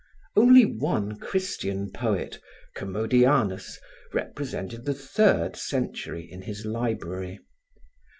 [0.35, 2.39] Only one Christian poet,
[2.75, 3.77] Commodianus,
[4.15, 7.39] represented the third century in his library.